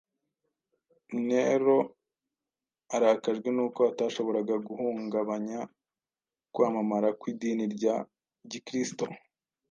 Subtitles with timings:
[1.27, 1.77] Nero
[2.95, 5.59] arakajwe n’uko atashoboraga guhungabanya
[6.53, 7.95] kwamamara kw’idini ya
[8.49, 9.05] Gikristo,